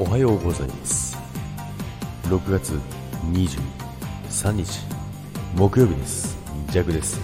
[0.00, 1.18] おはようございます。
[2.26, 2.78] 6月
[3.32, 4.86] 23日
[5.56, 6.38] 木曜日です。
[6.70, 7.20] ジャグです。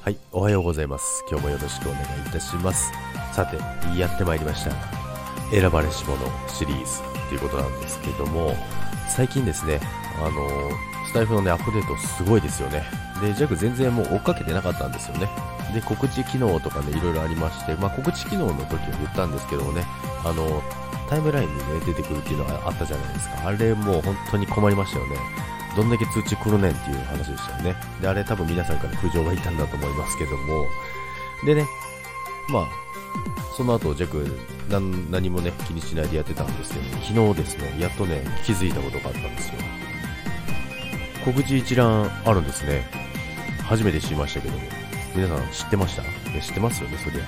[0.00, 1.22] はいおはようございます。
[1.28, 2.90] 今日もよろしくお願いいたします。
[3.34, 3.58] さて
[4.00, 4.70] やってまいりました。
[5.50, 6.16] 選ばれし者
[6.48, 8.56] シリーズということなんですけども
[9.06, 9.78] 最近ですね
[10.24, 10.48] あの
[11.10, 12.84] スタイフのねアップデートすごいですよね
[13.20, 15.28] でジャック全然もう追っかけてなかったんですよね
[15.74, 19.82] で告知機能とかねいろいろありまして、まあ、告知機能の時は言ったんですけどもね
[20.24, 20.62] あの
[21.10, 23.48] タイムラインにね、出てくるっていうのがあったじゃないですか。
[23.48, 25.16] あれもう本当に困りましたよね。
[25.76, 27.74] どんだけ通知来るねんっていう話でしたよね。
[28.00, 30.68] で、あれ多分皆さんから苦情がいたんだと思いますけども。
[31.44, 31.66] でね、
[32.48, 32.68] まあ、
[33.56, 34.24] その後、ジャック
[34.70, 39.54] 何、何もね、気にしないでやってたんですけど、昨日ですね、やっとね、気づいたことがあったんですよ。
[41.24, 42.84] 告知一覧あるんですね。
[43.64, 44.62] 初めて知りましたけども。
[45.14, 46.02] 皆さん知ってました？
[46.02, 47.24] いや知ってますよね、そりゃ。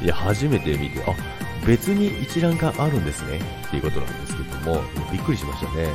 [0.04, 1.12] いや、初めて見て、あ、
[1.66, 5.88] 別に一覧があるんですねっていうことなんですけども、びっくりしましたね。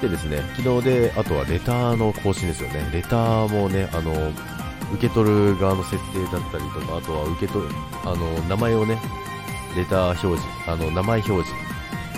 [0.00, 2.88] でですね、昨日で、あとはレターの更新ですよね。
[2.92, 4.32] レターもね、あの、
[4.94, 8.98] 受け取る側の設定だったりとか、あとは受け取る、あの、名前をね、
[9.76, 11.50] レター表示、あの、名前表示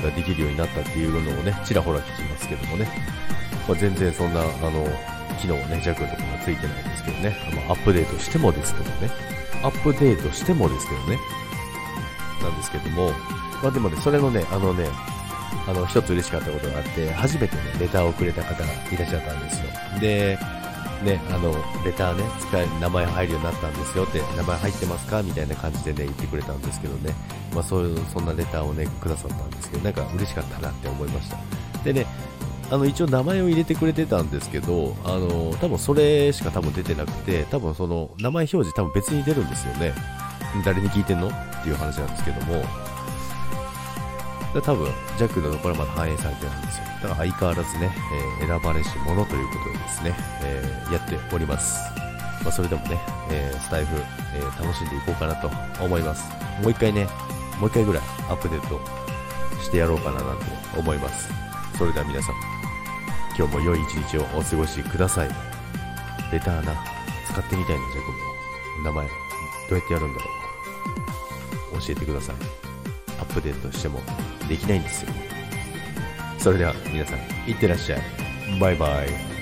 [0.04, 2.88] ができるようになったっていうのをね、ちらほら聞きますけどもね、
[3.66, 4.86] まあ、全然そんな、あの、
[5.40, 9.10] 機能ね、弱とかがついてないんですけどね、まあ、アップデートしてもですけどね、
[9.62, 11.18] アップデートしてもですけどね、
[12.42, 13.10] なんですけども、
[13.62, 14.88] まあでもね、それのね、あのね、
[15.66, 19.66] あの、一つ嬉しかったことがあって、初めてね、レターをくれた方がいらっしゃったんですよ。
[20.00, 20.38] で、
[21.02, 21.52] ね、あの、
[21.84, 27.14] レターね、使い、名前入るようになったんですよって、名前入ってますかみたいな感じでね、言ってくれたんですけどね、
[27.54, 31.36] まあそういう、そんなレターをね、くださったんですけど、なんか嬉しかったなって思いました。
[31.82, 32.06] でね、
[32.70, 39.92] あの、一応名前を入れてくれてたんですけど、あの、多分それしか多分出てなくて、多分その、名前表示多分別に出るんですよね。
[40.64, 41.28] 誰に聞いてんの？
[41.28, 41.30] っ
[41.62, 42.64] ていう話なんですけども、
[44.62, 44.86] 多分、
[45.18, 46.84] ジャックのところまだ反映されてないんですよ。
[46.84, 47.90] だから相変わらずね、
[48.40, 51.80] えー、選ばれし者ということでですね、えー、やっております。
[52.42, 53.96] まあ、それでもね、えー、スタイフ、
[54.36, 55.50] え楽しんでいこうかなと
[55.82, 56.24] 思います。
[56.62, 57.08] もう一回ね、
[57.58, 58.80] もう一回ぐらいアップデート
[59.62, 60.44] してやろうかななんて
[60.76, 61.28] 思います。
[61.76, 62.34] それでは皆さん、
[63.36, 65.28] 今日も良い一日をお過ごしください。
[66.32, 66.74] レターな、
[67.26, 68.84] 使ってみたいな、ジャックも。
[68.84, 69.12] 名前、ど
[69.72, 70.30] うやってやるんだろ
[71.76, 71.80] う。
[71.80, 72.63] 教えてください。
[73.18, 74.00] アップデートしても
[74.48, 75.12] できないんですよ。
[76.38, 77.18] それでは皆さん、
[77.50, 78.00] いってらっしゃい。
[78.60, 79.33] バイバイ。